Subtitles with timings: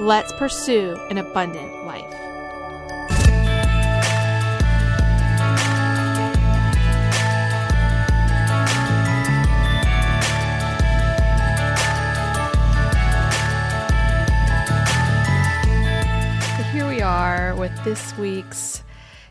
[0.00, 2.10] Let's pursue an abundant life.
[16.56, 18.82] So here we are with this week's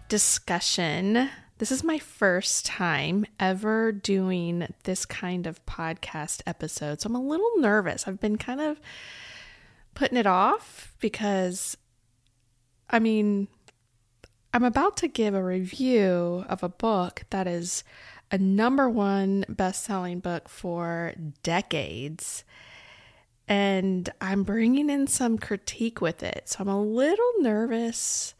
[0.07, 1.31] discussion.
[1.57, 7.01] This is my first time ever doing this kind of podcast episode.
[7.01, 8.07] So I'm a little nervous.
[8.07, 8.79] I've been kind of
[9.99, 11.75] putting it off because,
[12.89, 13.49] I mean,
[14.53, 17.83] I'm about to give a review of a book that is
[18.31, 22.45] a number one best selling book for decades.
[23.45, 26.47] And I'm bringing in some critique with it.
[26.47, 28.35] So I'm a little nervous,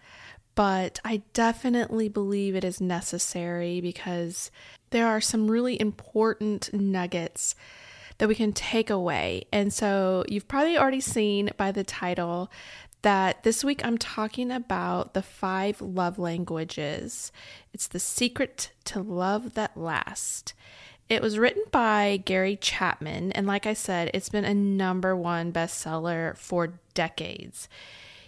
[0.55, 4.49] but I definitely believe it is necessary because
[4.91, 7.53] there are some really important nuggets
[8.19, 9.45] that we can take away.
[9.51, 12.51] And so you've probably already seen by the title
[13.01, 17.31] that this week I'm talking about the five love languages.
[17.73, 20.53] It's the secret to love that lasts.
[21.07, 25.51] It was written by Gary Chapman, and like I said, it's been a number one
[25.51, 27.67] bestseller for decades.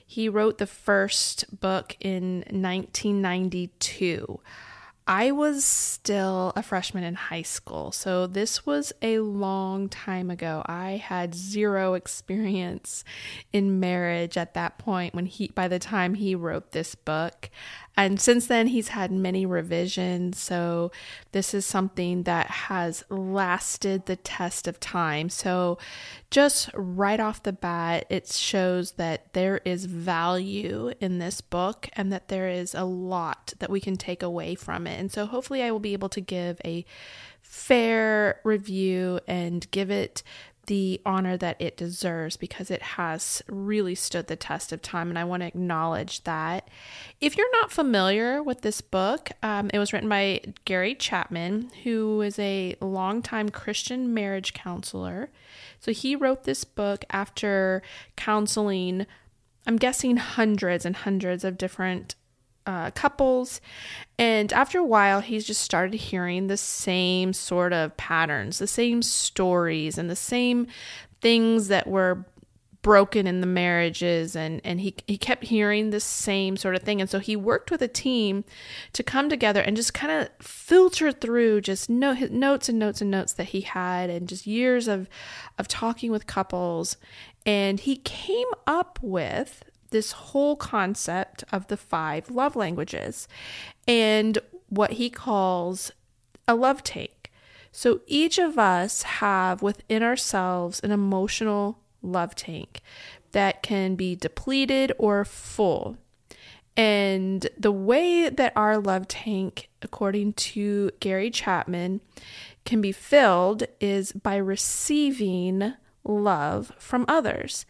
[0.08, 4.40] He wrote the first book in 1992.
[5.14, 10.64] I was still a freshman in high school, so this was a long time ago.
[10.66, 13.04] I had zero experience
[13.52, 17.50] in marriage at that point when he by the time he wrote this book.
[17.98, 20.92] And since then he's had many revisions, so
[21.34, 25.30] this is something that has lasted the test of time.
[25.30, 25.78] So
[26.30, 32.12] just right off the bat, it shows that there is value in this book and
[32.14, 35.00] that there is a lot that we can take away from it.
[35.00, 36.86] And so hopefully, I will be able to give a
[37.42, 40.24] fair review and give it
[40.68, 45.10] the honor that it deserves because it has really stood the test of time.
[45.10, 46.68] And I want to acknowledge that.
[47.20, 52.22] If you're not familiar with this book, um, it was written by Gary Chapman, who
[52.22, 55.30] is a longtime Christian marriage counselor.
[55.80, 57.82] So he wrote this book after
[58.16, 59.08] counseling,
[59.66, 62.16] I'm guessing, hundreds and hundreds of different
[62.66, 63.62] uh, couples.
[64.18, 69.02] And after a while, he's just started hearing the same sort of patterns, the same
[69.02, 70.68] stories, and the same
[71.22, 72.26] things that were
[72.82, 74.36] broken in the marriages.
[74.36, 77.02] And and he he kept hearing the same sort of thing.
[77.02, 78.44] And so he worked with a team
[78.94, 83.12] to come together and just kind of filter through just note, notes and notes and
[83.12, 85.08] notes that he had and just years of
[85.58, 86.98] of talking with couples.
[87.46, 93.28] And he came up with this whole concept of the five love languages
[93.88, 95.92] and what he calls
[96.48, 97.32] a love tank.
[97.72, 102.82] So each of us have within ourselves an emotional love tank
[103.32, 105.98] that can be depleted or full.
[106.76, 112.02] And the way that our love tank, according to Gary Chapman,
[112.66, 117.66] can be filled is by receiving love from others.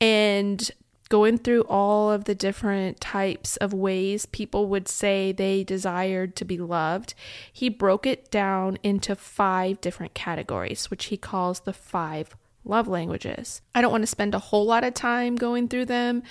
[0.00, 0.70] And
[1.12, 6.42] going through all of the different types of ways people would say they desired to
[6.42, 7.12] be loved,
[7.52, 12.34] he broke it down into five different categories, which he calls the five
[12.64, 13.60] love languages.
[13.74, 16.22] I don't want to spend a whole lot of time going through them,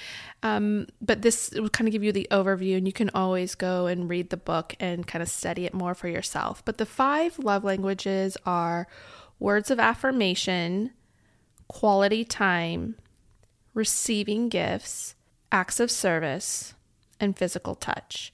[0.41, 3.85] um, but this will kind of give you the overview, and you can always go
[3.85, 6.65] and read the book and kind of study it more for yourself.
[6.65, 8.87] But the five love languages are
[9.37, 10.89] words of affirmation,
[11.67, 12.95] quality time,
[13.73, 15.15] receiving gifts,
[15.51, 16.73] acts of service,
[17.19, 18.33] and physical touch.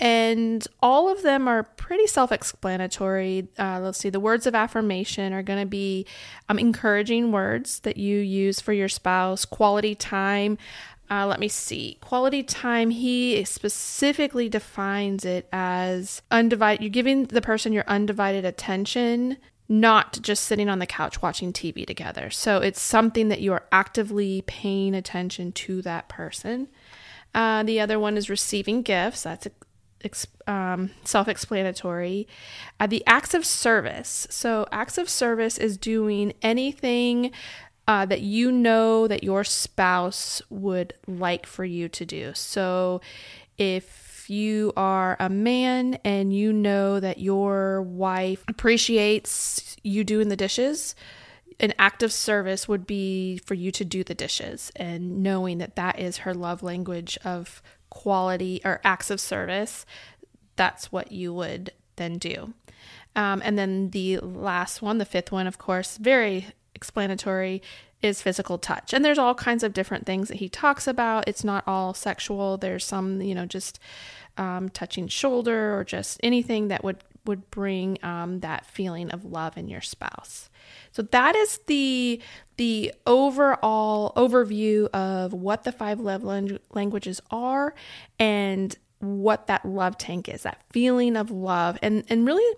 [0.00, 3.48] And all of them are pretty self explanatory.
[3.58, 6.04] Uh, let's see, the words of affirmation are going to be
[6.48, 10.58] um, encouraging words that you use for your spouse, quality time.
[11.10, 11.98] Uh, let me see.
[12.00, 16.82] Quality time, he specifically defines it as undivided.
[16.82, 19.36] You're giving the person your undivided attention
[19.68, 22.30] not just sitting on the couch watching TV together.
[22.30, 26.68] So it's something that you are actively paying attention to that person.
[27.34, 29.22] Uh, the other one is receiving gifts.
[29.22, 29.48] That's
[30.46, 32.28] um, self explanatory.
[32.78, 34.26] Uh, the acts of service.
[34.30, 37.32] So, acts of service is doing anything
[37.86, 42.32] uh, that you know that your spouse would like for you to do.
[42.34, 43.00] So
[43.58, 50.36] if you are a man and you know that your wife appreciates you doing the
[50.36, 50.94] dishes,
[51.60, 55.76] an act of service would be for you to do the dishes and knowing that
[55.76, 59.86] that is her love language of quality or acts of service
[60.56, 62.54] that's what you would then do.
[63.16, 67.62] Um, and then the last one the fifth one of course very explanatory
[68.02, 68.92] is physical touch.
[68.92, 71.26] And there's all kinds of different things that he talks about.
[71.26, 72.56] It's not all sexual.
[72.56, 73.78] There's some you know just
[74.36, 79.56] um, touching shoulder or just anything that would would bring um, that feeling of love
[79.56, 80.50] in your spouse.
[80.92, 82.20] So that is the
[82.56, 87.74] the overall overview of what the five love languages are
[88.18, 91.78] and what that love tank is, that feeling of love.
[91.82, 92.56] And and really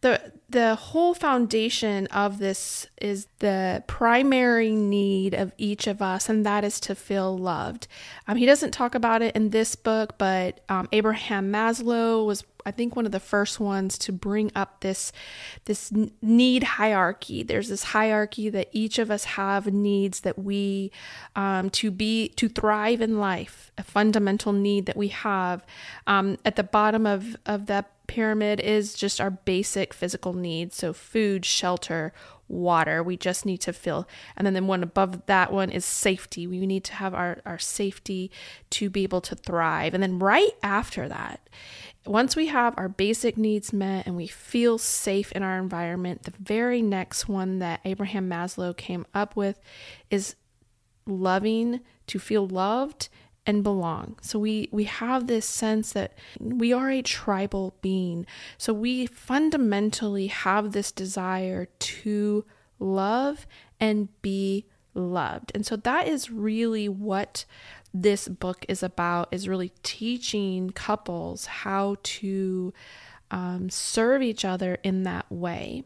[0.00, 6.46] the the whole foundation of this is the primary need of each of us, and
[6.46, 7.88] that is to feel loved.
[8.28, 12.72] Um, he doesn't talk about it in this book, but um, Abraham Maslow was I
[12.72, 15.12] think one of the first ones to bring up this
[15.66, 17.42] this need hierarchy.
[17.44, 20.90] There's this hierarchy that each of us have needs that we
[21.36, 23.70] um, to be to thrive in life.
[23.78, 25.64] A fundamental need that we have
[26.06, 30.76] um, at the bottom of of that pyramid is just our basic physical needs.
[30.76, 32.12] So food, shelter,
[32.48, 33.02] water.
[33.02, 34.08] We just need to feel.
[34.36, 36.46] And then the one above that one is safety.
[36.46, 38.30] We need to have our, our safety
[38.70, 39.94] to be able to thrive.
[39.94, 41.48] And then right after that
[42.06, 46.32] once we have our basic needs met and we feel safe in our environment, the
[46.40, 49.60] very next one that Abraham Maslow came up with
[50.10, 50.36] is
[51.06, 53.08] loving to feel loved
[53.46, 54.18] and belong.
[54.22, 58.26] So we we have this sense that we are a tribal being.
[58.58, 62.44] So we fundamentally have this desire to
[62.78, 63.46] love
[63.80, 65.52] and be loved.
[65.54, 67.44] And so that is really what
[67.94, 72.72] this book is about is really teaching couples how to
[73.30, 75.84] um, serve each other in that way.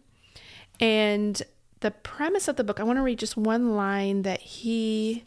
[0.80, 1.40] And
[1.80, 5.24] the premise of the book, I want to read just one line that he,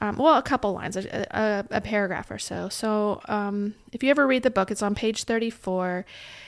[0.00, 2.68] um, well, a couple lines, a, a, a paragraph or so.
[2.68, 6.04] So um, if you ever read the book, it's on page 34.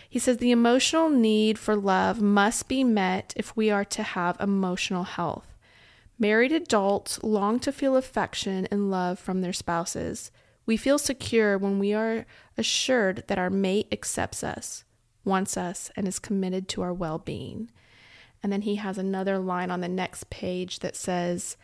[0.08, 4.40] He says, The emotional need for love must be met if we are to have
[4.40, 5.46] emotional health.
[6.18, 10.30] Married adults long to feel affection and love from their spouses.
[10.66, 12.26] We feel secure when we are
[12.56, 14.84] assured that our mate accepts us,
[15.24, 17.70] wants us, and is committed to our well being.
[18.42, 21.56] And then he has another line on the next page that says,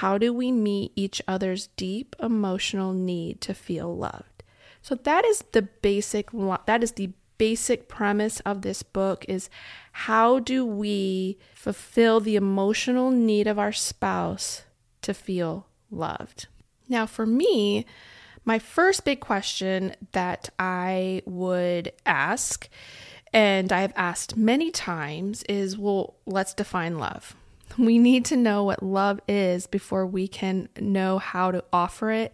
[0.00, 4.42] How do we meet each other's deep emotional need to feel loved?
[4.82, 6.28] So that is the basic
[6.66, 9.48] that is the basic premise of this book is
[9.92, 14.64] how do we fulfill the emotional need of our spouse
[15.00, 16.46] to feel loved?
[16.90, 17.86] Now, for me,
[18.44, 22.68] my first big question that I would ask,
[23.32, 27.34] and I've asked many times, is well, let's define love.
[27.78, 32.32] We need to know what love is before we can know how to offer it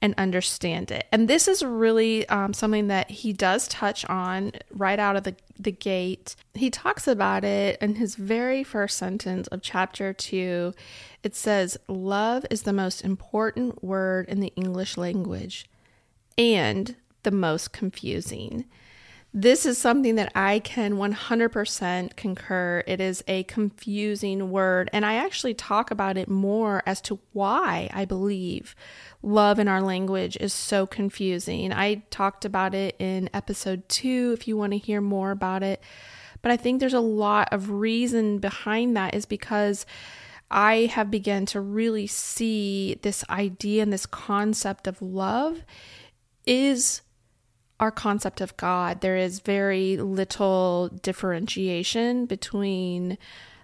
[0.00, 1.06] and understand it.
[1.12, 5.36] And this is really um, something that he does touch on right out of the,
[5.58, 6.36] the gate.
[6.54, 10.72] He talks about it in his very first sentence of chapter two.
[11.22, 15.68] It says, Love is the most important word in the English language
[16.38, 18.64] and the most confusing.
[19.40, 22.82] This is something that I can 100% concur.
[22.88, 27.88] It is a confusing word, and I actually talk about it more as to why
[27.94, 28.74] I believe
[29.22, 31.72] love in our language is so confusing.
[31.72, 35.84] I talked about it in episode two if you want to hear more about it.
[36.42, 39.86] But I think there's a lot of reason behind that is because
[40.50, 45.62] I have begun to really see this idea and this concept of love
[46.44, 47.02] is
[47.80, 53.18] our concept of God, there is very little differentiation between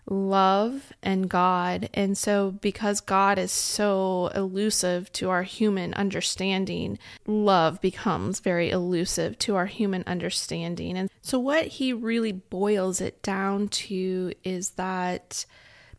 [0.06, 1.88] love and God.
[1.94, 9.38] And so, because God is so elusive to our human understanding, love becomes very elusive
[9.40, 10.96] to our human understanding.
[10.96, 15.46] And so, what he really boils it down to is that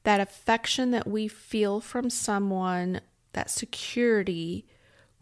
[0.04, 3.02] that affection that we feel from someone,
[3.34, 4.66] that security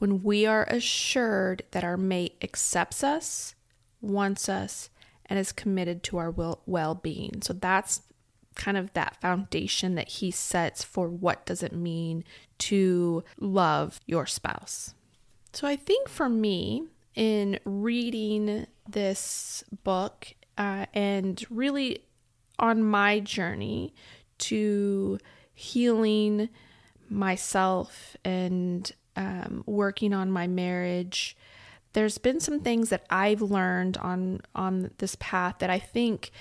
[0.04, 3.56] when we are assured that our mate accepts us,
[4.02, 4.90] wants us,
[5.28, 7.42] and is committed to our well being.
[7.42, 8.02] So that's
[8.54, 12.26] kind of that foundation that he sets for what does it mean
[12.58, 14.94] to love your spouse.
[15.54, 16.84] So I think for me,
[17.16, 22.04] in reading this book uh, and really
[22.60, 23.94] on my journey
[24.40, 25.18] to
[25.54, 26.50] healing
[27.10, 31.38] myself and um, working on my marriage,
[31.94, 36.32] there's been some things that I've learned on on this path that I think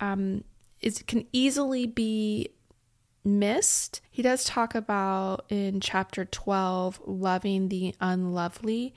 [0.00, 0.44] um,
[0.80, 2.50] is can easily be
[3.24, 4.00] missed.
[4.10, 8.94] He does talk about in chapter 12 loving the unlovely.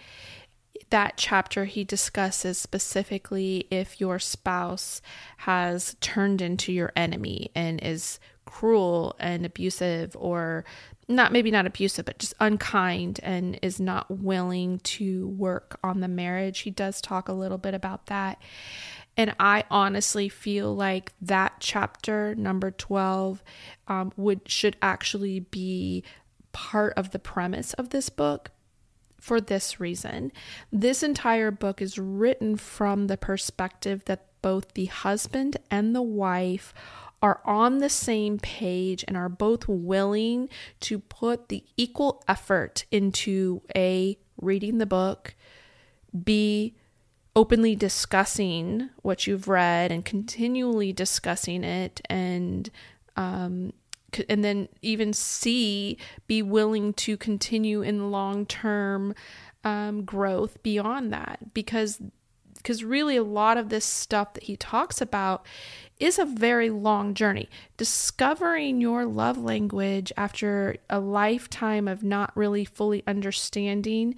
[0.89, 5.01] That chapter he discusses specifically if your spouse
[5.37, 10.65] has turned into your enemy and is cruel and abusive or
[11.07, 16.07] not maybe not abusive but just unkind and is not willing to work on the
[16.07, 16.59] marriage.
[16.59, 18.41] He does talk a little bit about that.
[19.15, 23.43] And I honestly feel like that chapter, number 12,
[23.87, 26.03] um, would should actually be
[26.51, 28.51] part of the premise of this book
[29.19, 30.31] for this reason.
[30.71, 36.73] This entire book is written from the perspective that both the husband and the wife
[37.23, 40.49] are on the same page and are both willing
[40.81, 45.33] to put the equal effort into A, reading the book,
[46.23, 46.75] B,
[47.33, 52.69] openly discussing what you've read and continually discussing it and
[53.15, 53.71] um,
[54.27, 59.15] and then even C be willing to continue in long term
[59.63, 61.53] um, growth beyond that.
[61.53, 62.01] Because
[62.57, 65.45] because really a lot of this stuff that he talks about
[65.99, 67.49] is a very long journey.
[67.77, 74.15] Discovering your love language after a lifetime of not really fully understanding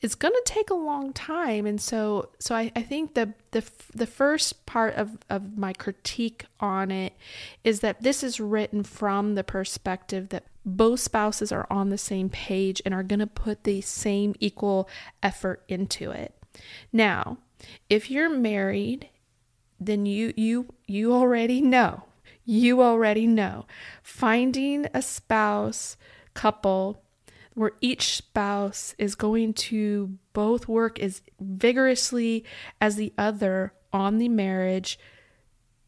[0.00, 3.64] it's going to take a long time and so so i, I think the, the
[3.94, 7.14] the first part of, of my critique on it
[7.64, 12.28] is that this is written from the perspective that both spouses are on the same
[12.28, 14.88] page and are going to put the same equal
[15.22, 16.34] effort into it
[16.92, 17.38] now
[17.88, 19.08] if you're married
[19.78, 22.04] then you you you already know
[22.44, 23.66] you already know
[24.02, 25.96] finding a spouse
[26.34, 27.02] couple
[27.56, 32.44] where each spouse is going to both work as vigorously
[32.82, 34.98] as the other on the marriage,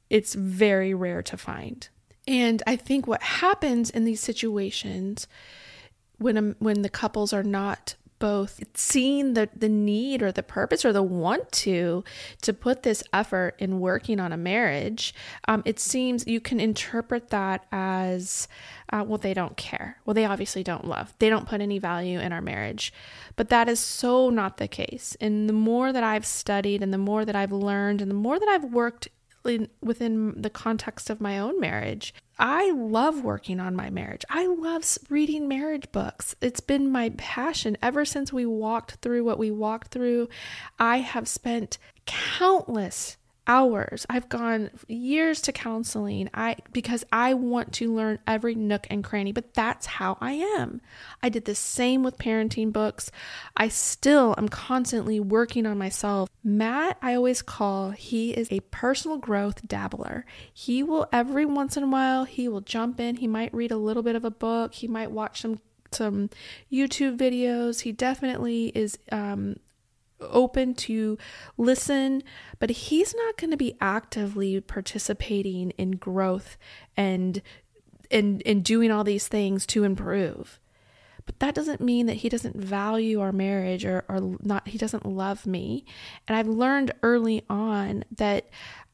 [0.08, 1.90] it's very rare to find.
[2.26, 5.28] And I think what happens in these situations
[6.16, 10.84] when a, when the couples are not both seeing the the need or the purpose
[10.84, 12.04] or the want to
[12.42, 15.14] to put this effort in working on a marriage
[15.46, 18.48] um, it seems you can interpret that as
[18.90, 19.98] uh, well they don't care.
[20.04, 21.14] Well they obviously don't love.
[21.18, 22.92] They don't put any value in our marriage.
[23.36, 25.16] But that is so not the case.
[25.20, 28.38] And the more that i've studied and the more that i've learned and the more
[28.38, 29.08] that i've worked
[29.44, 32.14] within the context of my own marriage.
[32.38, 34.24] I love working on my marriage.
[34.30, 36.36] I love reading marriage books.
[36.40, 40.28] It's been my passion ever since we walked through what we walked through.
[40.78, 43.16] I have spent countless
[43.48, 44.06] hours.
[44.10, 46.28] I've gone years to counseling.
[46.34, 50.82] I because I want to learn every nook and cranny, but that's how I am.
[51.22, 53.10] I did the same with parenting books.
[53.56, 56.28] I still am constantly working on myself.
[56.44, 60.26] Matt, I always call, he is a personal growth dabbler.
[60.52, 63.16] He will every once in a while, he will jump in.
[63.16, 64.74] He might read a little bit of a book.
[64.74, 66.28] He might watch some some
[66.70, 67.80] YouTube videos.
[67.80, 69.56] He definitely is um,
[70.20, 71.18] open to
[71.56, 72.22] listen,
[72.58, 76.56] but he's not going to be actively participating in growth
[76.96, 77.42] and
[78.10, 80.60] and and doing all these things to improve.
[81.26, 85.04] But that doesn't mean that he doesn't value our marriage or, or not he doesn't
[85.04, 85.84] love me.
[86.26, 88.48] And I've learned early on that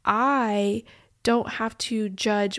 [0.05, 0.83] I
[1.23, 2.59] don't have to judge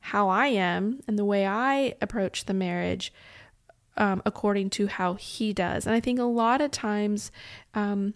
[0.00, 3.12] how I am and the way I approach the marriage
[3.96, 5.86] um, according to how he does.
[5.86, 7.30] And I think a lot of times
[7.74, 8.14] um,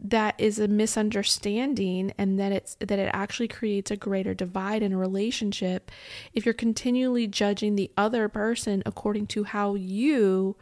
[0.00, 4.92] that is a misunderstanding, and that it's that it actually creates a greater divide in
[4.92, 5.90] a relationship
[6.32, 10.56] if you're continually judging the other person according to how you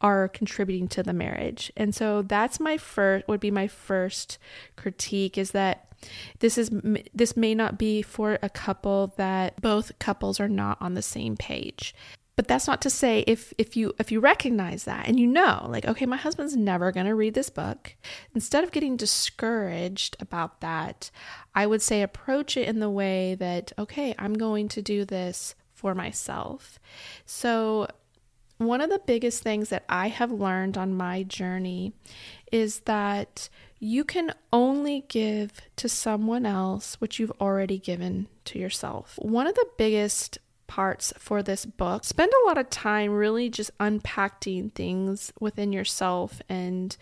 [0.00, 1.72] are contributing to the marriage.
[1.76, 4.38] And so that's my first would be my first
[4.76, 5.86] critique is that
[6.38, 6.70] this is
[7.12, 11.36] this may not be for a couple that both couples are not on the same
[11.36, 11.94] page
[12.38, 15.66] but that's not to say if if you if you recognize that and you know
[15.68, 17.96] like okay my husband's never going to read this book
[18.32, 21.10] instead of getting discouraged about that
[21.56, 25.56] i would say approach it in the way that okay i'm going to do this
[25.74, 26.78] for myself
[27.26, 27.88] so
[28.58, 31.92] one of the biggest things that i have learned on my journey
[32.52, 33.48] is that
[33.80, 39.16] you can only give to someone else what you've already given to yourself.
[39.22, 40.38] One of the biggest
[40.68, 42.04] parts for this book.
[42.04, 46.96] Spend a lot of time really just unpacking things within yourself and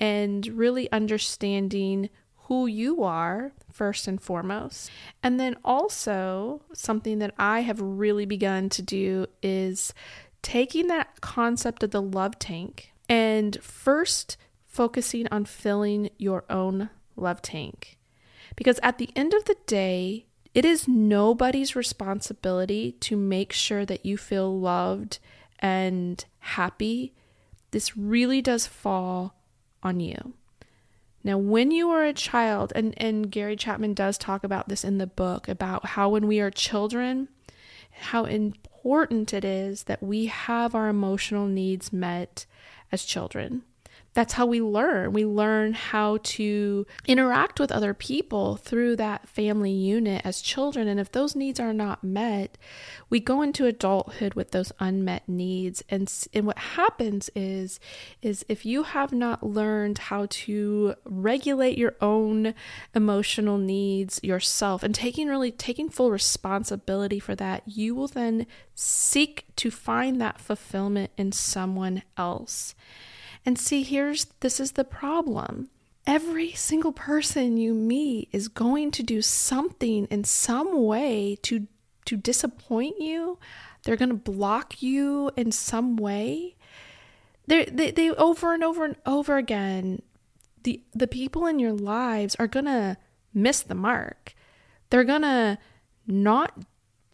[0.00, 2.10] and really understanding
[2.46, 4.90] who you are first and foremost.
[5.22, 9.94] And then also, something that I have really begun to do is
[10.42, 17.42] taking that concept of the love tank and first focusing on filling your own love
[17.42, 17.98] tank.
[18.56, 24.04] Because at the end of the day, it is nobody's responsibility to make sure that
[24.04, 25.18] you feel loved
[25.58, 27.14] and happy.
[27.70, 29.34] This really does fall
[29.82, 30.34] on you.
[31.24, 34.98] Now, when you are a child, and, and Gary Chapman does talk about this in
[34.98, 37.28] the book about how when we are children,
[37.92, 42.44] how important it is that we have our emotional needs met
[42.90, 43.62] as children
[44.14, 45.12] that's how we learn.
[45.12, 50.86] We learn how to interact with other people through that family unit as children.
[50.86, 52.58] And if those needs are not met,
[53.08, 55.82] we go into adulthood with those unmet needs.
[55.88, 57.80] And, and what happens is,
[58.20, 62.54] is if you have not learned how to regulate your own
[62.94, 69.46] emotional needs yourself and taking really taking full responsibility for that, you will then seek
[69.56, 72.74] to find that fulfillment in someone else.
[73.44, 75.68] And see, here's this is the problem.
[76.06, 81.66] Every single person you meet is going to do something in some way to
[82.04, 83.38] to disappoint you.
[83.84, 86.56] They're going to block you in some way.
[87.46, 90.02] They they they over and over and over again
[90.62, 92.96] the the people in your lives are going to
[93.34, 94.34] miss the mark.
[94.90, 95.58] They're going to
[96.06, 96.64] not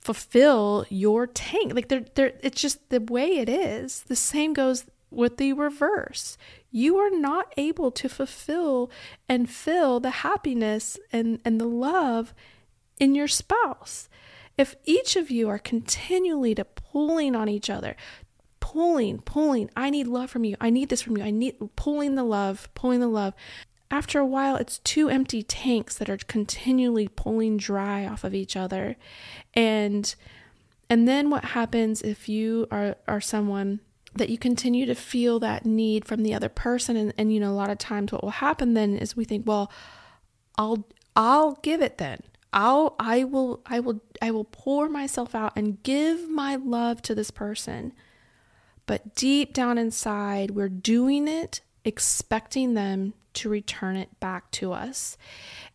[0.01, 1.75] fulfill your tank.
[1.75, 4.03] Like they're they're it's just the way it is.
[4.03, 6.37] The same goes with the reverse.
[6.71, 8.91] You are not able to fulfill
[9.29, 12.35] and fill the happiness and, and the love
[12.99, 14.09] in your spouse.
[14.57, 17.97] If each of you are continually to pulling on each other,
[18.61, 22.17] pulling, pulling, I need love from you, I need this from you, I need pulling
[22.17, 23.35] the love, pulling the love.
[23.91, 28.57] After a while, it's two empty tanks that are continually pulling dry off of each
[28.57, 28.97] other.
[29.55, 30.15] And
[30.91, 33.81] and then what happens if you are, are someone
[34.19, 36.97] that you continue to feel that need from the other person.
[36.97, 39.47] And, and you know a lot of times what will happen then is we think
[39.47, 39.71] well
[40.57, 42.21] i'll i'll give it then.
[42.53, 47.15] I'll i will i will i will pour myself out and give my love to
[47.15, 47.93] this person.
[48.87, 55.17] But deep down inside we're doing it expecting them to return it back to us.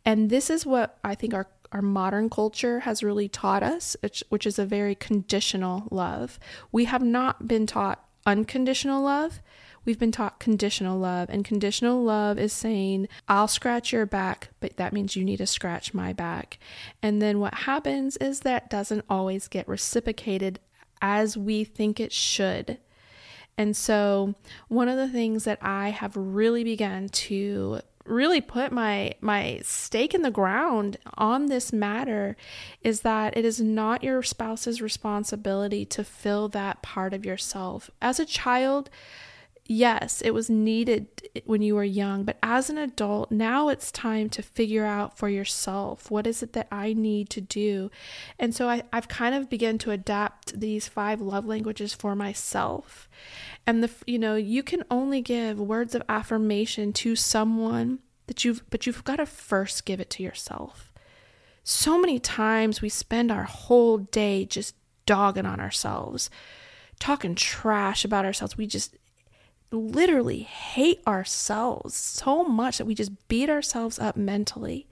[0.06, 4.24] And this is what i think our our modern culture has really taught us, which,
[4.30, 6.40] which is a very conditional love.
[6.72, 9.42] We have not been taught unconditional love.
[9.86, 14.78] We've been taught conditional love, and conditional love is saying, I'll scratch your back, but
[14.78, 16.58] that means you need to scratch my back.
[17.02, 20.60] And then what happens is that doesn't always get reciprocated
[21.02, 22.78] as we think it should.
[23.58, 24.36] And so,
[24.68, 30.14] one of the things that I have really begun to really put my my stake
[30.14, 32.36] in the ground on this matter
[32.82, 37.90] is that it is not your spouse's responsibility to fill that part of yourself.
[38.02, 38.90] As a child,
[39.66, 41.08] yes, it was needed
[41.46, 45.30] when you were young, but as an adult, now it's time to figure out for
[45.30, 47.90] yourself what is it that I need to do.
[48.38, 53.08] And so I, I've kind of begun to adapt these five love languages for myself.
[53.66, 58.70] And the you know, you can only give words of affirmation to someone that you've
[58.70, 60.92] but you've got to first give it to yourself.
[61.64, 66.30] So many times we spend our whole day just dogging on ourselves,
[67.00, 68.58] talking trash about ourselves.
[68.58, 68.98] We just
[69.72, 74.88] literally hate ourselves so much that we just beat ourselves up mentally.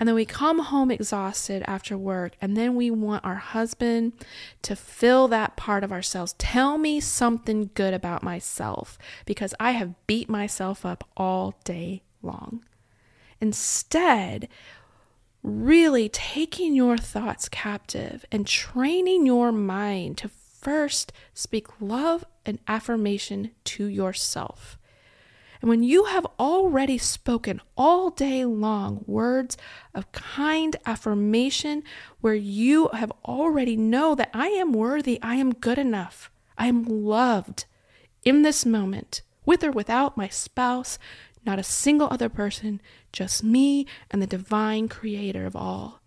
[0.00, 4.14] And then we come home exhausted after work, and then we want our husband
[4.62, 6.34] to fill that part of ourselves.
[6.38, 12.64] Tell me something good about myself because I have beat myself up all day long.
[13.42, 14.48] Instead,
[15.42, 23.50] really taking your thoughts captive and training your mind to first speak love and affirmation
[23.64, 24.78] to yourself.
[25.60, 29.58] And when you have already spoken all day long words
[29.94, 31.82] of kind affirmation,
[32.20, 36.84] where you have already know that I am worthy, I am good enough, I am
[36.84, 37.66] loved
[38.24, 40.98] in this moment, with or without my spouse,
[41.44, 42.80] not a single other person,
[43.12, 46.00] just me and the divine creator of all.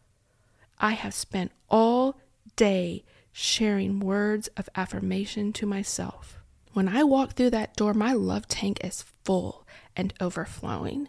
[0.80, 2.20] I have spent all
[2.56, 6.43] day sharing words of affirmation to myself.
[6.74, 11.08] When I walk through that door, my love tank is full and overflowing.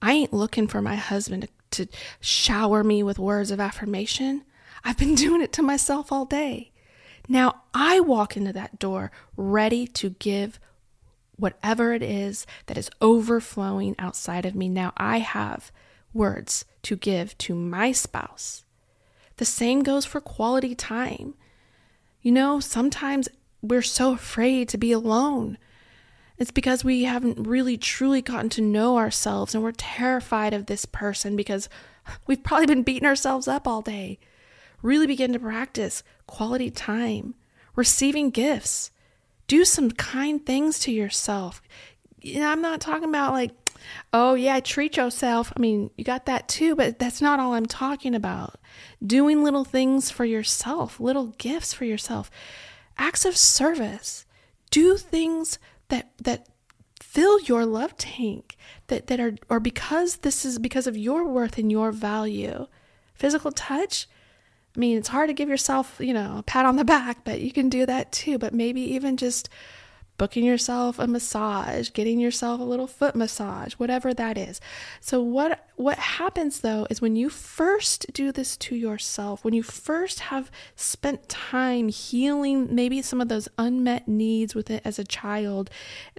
[0.00, 1.88] I ain't looking for my husband to,
[2.20, 4.44] shower me with words of affirmation.
[4.84, 6.70] I've been doing it to myself all day.
[7.28, 10.60] Now I walk into that door ready to give
[11.36, 14.68] whatever it is that is overflowing outside of me.
[14.68, 15.72] Now I have
[16.12, 18.64] words to give to my spouse.
[19.38, 21.34] The same goes for quality time.
[22.20, 23.28] You know, sometimes
[23.62, 25.56] we're so afraid to be alone.
[26.36, 30.84] It's because we haven't really truly gotten to know ourselves and we're terrified of this
[30.84, 31.68] person because
[32.26, 34.18] we've probably been beating ourselves up all day.
[34.82, 37.34] Really begin to practice quality time,
[37.76, 38.90] receiving gifts.
[39.46, 41.62] Do some kind things to yourself.
[42.20, 43.52] You I'm not talking about like,
[44.12, 45.52] oh, yeah, treat yourself.
[45.56, 48.56] I mean, you got that too, but that's not all I'm talking about.
[49.04, 52.30] Doing little things for yourself, little gifts for yourself,
[52.98, 54.26] acts of service.
[54.70, 56.48] Do things that, that
[57.00, 61.58] fill your love tank that, that are or because this is because of your worth
[61.58, 62.66] and your value
[63.14, 64.08] physical touch
[64.74, 67.40] I mean, it's hard to give yourself, you know, a pat on the back, but
[67.40, 68.38] you can do that too.
[68.38, 69.48] But maybe even just
[70.18, 74.60] booking yourself a massage, getting yourself a little foot massage, whatever that is.
[75.00, 79.62] So what what happens though is when you first do this to yourself, when you
[79.62, 85.04] first have spent time healing maybe some of those unmet needs with it as a
[85.04, 85.70] child,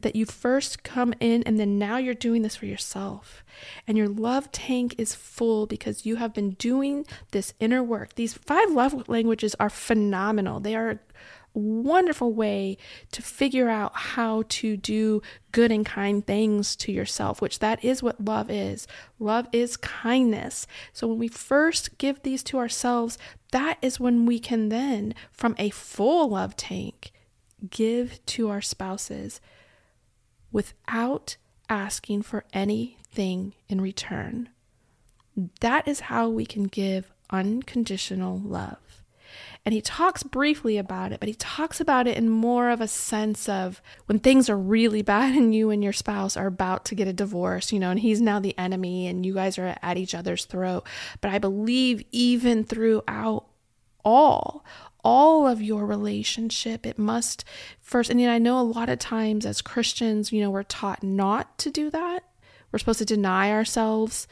[0.01, 3.43] that you first come in and then now you're doing this for yourself.
[3.87, 8.15] And your love tank is full because you have been doing this inner work.
[8.15, 10.59] These five love languages are phenomenal.
[10.59, 10.99] They are
[11.53, 12.77] wonderful way
[13.11, 18.01] to figure out how to do good and kind things to yourself, which that is
[18.01, 18.87] what love is.
[19.19, 20.65] Love is kindness.
[20.91, 23.17] So when we first give these to ourselves,
[23.51, 27.11] that is when we can then, from a full love tank,
[27.69, 29.39] give to our spouses
[30.51, 31.37] without
[31.69, 34.49] asking for anything in return.
[35.61, 38.92] That is how we can give unconditional love.
[39.65, 42.87] And he talks briefly about it, but he talks about it in more of a
[42.87, 46.95] sense of when things are really bad and you and your spouse are about to
[46.95, 49.97] get a divorce, you know, and he's now the enemy and you guys are at
[49.97, 50.85] each other's throat.
[51.21, 53.45] But I believe even throughout
[54.03, 54.65] all,
[55.01, 57.45] all of your relationship, it must
[57.79, 61.57] first, and I know a lot of times as Christians, you know, we're taught not
[61.59, 62.25] to do that.
[62.71, 64.27] We're supposed to deny ourselves.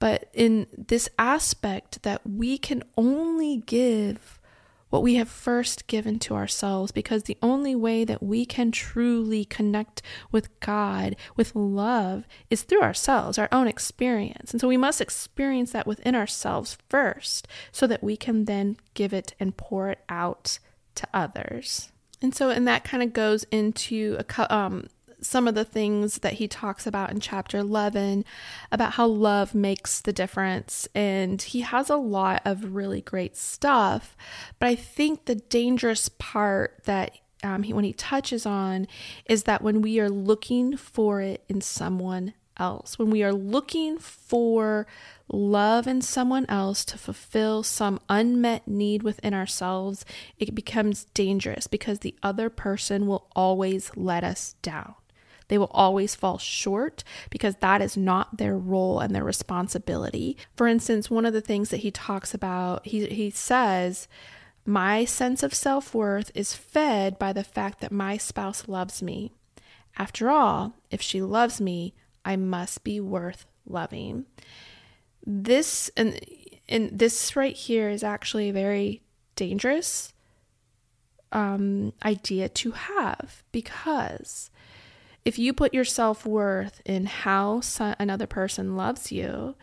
[0.00, 4.40] But in this aspect that we can only give
[4.92, 9.42] what we have first given to ourselves because the only way that we can truly
[9.42, 14.52] connect with God with love is through ourselves, our own experience.
[14.52, 19.14] And so we must experience that within ourselves first so that we can then give
[19.14, 20.58] it and pour it out
[20.96, 21.90] to others.
[22.20, 24.88] And so, and that kind of goes into a, um,
[25.22, 28.24] some of the things that he talks about in chapter 11
[28.70, 30.88] about how love makes the difference.
[30.94, 34.16] And he has a lot of really great stuff.
[34.58, 38.86] But I think the dangerous part that um, he, when he touches on
[39.26, 43.98] is that when we are looking for it in someone else, when we are looking
[43.98, 44.86] for
[45.28, 50.04] love in someone else to fulfill some unmet need within ourselves,
[50.38, 54.94] it becomes dangerous because the other person will always let us down.
[55.52, 60.38] They will always fall short because that is not their role and their responsibility.
[60.56, 64.08] For instance, one of the things that he talks about, he, he says,
[64.64, 69.30] My sense of self worth is fed by the fact that my spouse loves me.
[69.98, 71.92] After all, if she loves me,
[72.24, 74.24] I must be worth loving.
[75.26, 76.18] This and
[76.66, 79.02] and this right here is actually a very
[79.36, 80.14] dangerous
[81.30, 84.50] um, idea to have because
[85.24, 87.60] if you put your self worth in how
[87.98, 89.54] another person loves you,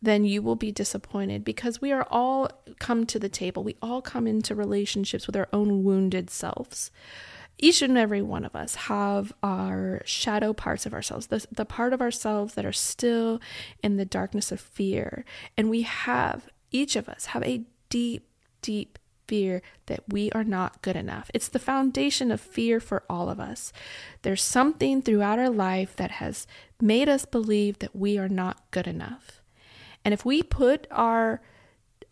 [0.00, 3.62] then you will be disappointed because we are all come to the table.
[3.62, 6.90] We all come into relationships with our own wounded selves.
[7.58, 11.92] Each and every one of us have our shadow parts of ourselves, the, the part
[11.92, 13.40] of ourselves that are still
[13.82, 15.24] in the darkness of fear.
[15.56, 18.26] And we have, each of us have a deep,
[18.62, 18.98] deep
[19.32, 21.30] fear that we are not good enough.
[21.32, 23.72] It's the foundation of fear for all of us.
[24.20, 26.46] There's something throughout our life that has
[26.82, 29.40] made us believe that we are not good enough.
[30.04, 31.40] And if we put our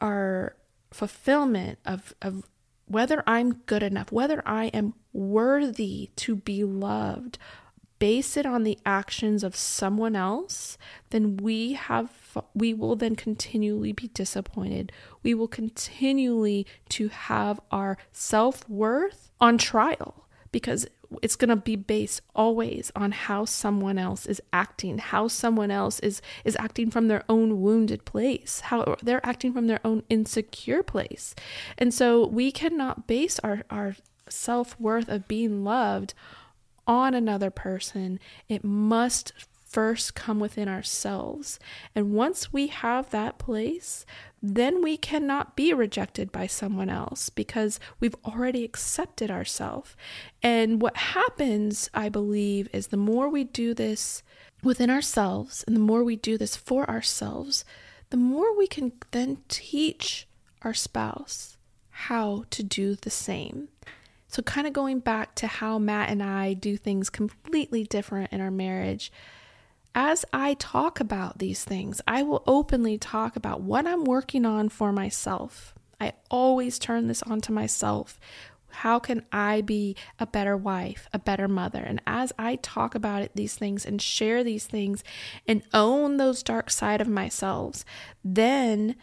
[0.00, 0.56] our
[0.90, 2.42] fulfillment of, of
[2.86, 7.36] whether I'm good enough, whether I am worthy to be loved,
[8.00, 10.76] base it on the actions of someone else,
[11.10, 12.10] then we have
[12.54, 14.90] we will then continually be disappointed.
[15.22, 20.86] We will continually to have our self-worth on trial because
[21.22, 25.98] it's going to be based always on how someone else is acting how someone else
[26.00, 30.84] is is acting from their own wounded place how they're acting from their own insecure
[30.84, 31.34] place
[31.76, 33.96] and so we cannot base our our
[34.28, 36.14] self-worth of being loved
[36.86, 39.32] on another person it must
[39.70, 41.60] first come within ourselves.
[41.94, 44.04] And once we have that place,
[44.42, 49.94] then we cannot be rejected by someone else because we've already accepted ourselves.
[50.42, 54.24] And what happens, I believe, is the more we do this
[54.64, 57.64] within ourselves and the more we do this for ourselves,
[58.10, 60.26] the more we can then teach
[60.62, 61.56] our spouse
[61.90, 63.68] how to do the same.
[64.30, 68.40] So, kind of going back to how Matt and I do things completely different in
[68.40, 69.10] our marriage,
[69.92, 74.68] as I talk about these things, I will openly talk about what I'm working on
[74.68, 75.74] for myself.
[76.00, 78.20] I always turn this onto myself.
[78.70, 81.80] How can I be a better wife, a better mother?
[81.80, 85.02] And as I talk about it, these things and share these things
[85.48, 87.84] and own those dark side of myself,
[88.24, 88.94] then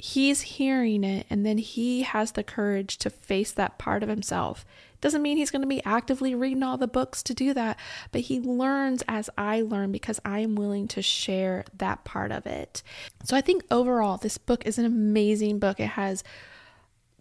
[0.00, 4.64] he's hearing it and then he has the courage to face that part of himself.
[5.00, 7.78] Doesn't mean he's going to be actively reading all the books to do that,
[8.12, 12.46] but he learns as I learn because I am willing to share that part of
[12.46, 12.82] it.
[13.24, 15.80] So I think overall, this book is an amazing book.
[15.80, 16.22] It has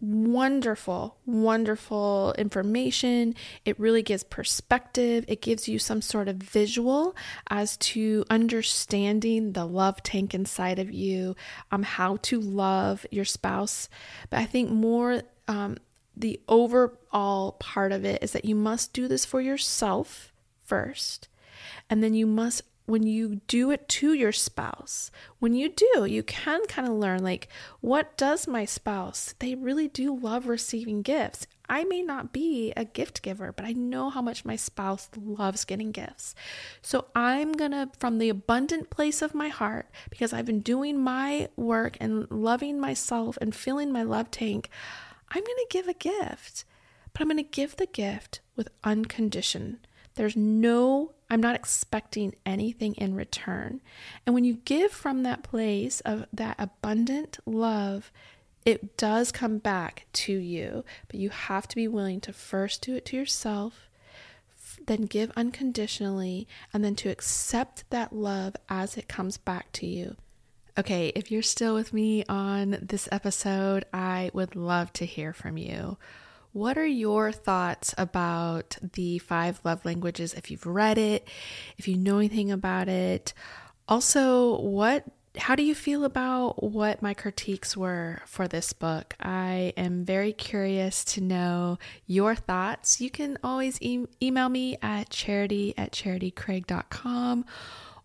[0.02, 3.36] wonderful, wonderful information.
[3.66, 5.26] It really gives perspective.
[5.28, 7.16] It gives you some sort of visual
[7.50, 11.36] as to understanding the love tank inside of you,
[11.72, 13.90] um, how to love your spouse.
[14.30, 15.78] But I think more, um,
[16.16, 20.34] the overall part of it is that you must do this for yourself
[20.66, 21.28] first.
[21.90, 26.24] And then you must when you do it to your spouse, when you do, you
[26.24, 27.48] can kind of learn like,
[27.82, 29.36] what does my spouse?
[29.38, 31.46] They really do love receiving gifts.
[31.70, 35.66] I may not be a gift giver, but I know how much my spouse loves
[35.66, 36.34] getting gifts.
[36.82, 40.98] So I'm going to, from the abundant place of my heart, because I've been doing
[40.98, 44.68] my work and loving myself and filling my love tank,
[45.30, 46.66] I'm going to give a gift.
[47.14, 49.78] But I'm going to give the gift with uncondition.
[50.20, 53.80] There's no I'm not expecting anything in return.
[54.26, 58.12] And when you give from that place of that abundant love,
[58.66, 62.96] it does come back to you, but you have to be willing to first do
[62.98, 63.88] it to yourself,
[64.88, 70.18] then give unconditionally, and then to accept that love as it comes back to you.
[70.78, 75.58] Okay, if you're still with me on this episode, I would love to hear from
[75.58, 75.98] you.
[76.52, 80.34] What are your thoughts about the five love languages?
[80.34, 81.28] If you've read it,
[81.78, 83.34] if you know anything about it,
[83.88, 85.06] also, what
[85.38, 89.16] how do you feel about what my critiques were for this book?
[89.20, 93.00] I am very curious to know your thoughts.
[93.00, 97.46] You can always e- email me at charity at charitycraig.com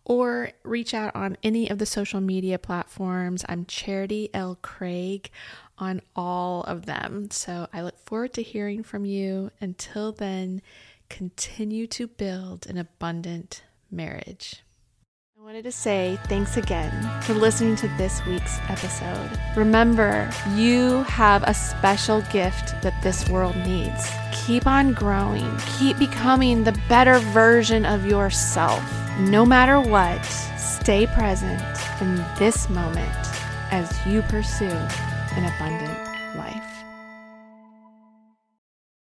[0.05, 3.45] or reach out on any of the social media platforms.
[3.49, 4.59] I'm Charity L.
[4.61, 5.31] Craig
[5.79, 7.31] on all of them.
[7.31, 9.51] So I look forward to hearing from you.
[9.61, 10.63] Until then,
[11.09, 14.63] continue to build an abundant marriage.
[15.39, 19.31] I wanted to say thanks again for listening to this week's episode.
[19.57, 24.11] Remember, you have a special gift that this world needs.
[24.47, 28.83] Keep on growing, keep becoming the better version of yourself.
[29.21, 30.25] No matter what,
[30.57, 31.63] stay present
[32.01, 33.13] in this moment
[33.71, 34.79] as you pursue
[35.37, 36.14] an abundant.